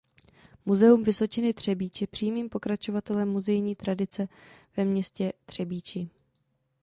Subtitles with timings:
[0.65, 4.27] Muzeum Vysočiny Třebíč je přímým pokračovatelem muzejní tradice
[4.77, 6.09] ve městě Třebíči.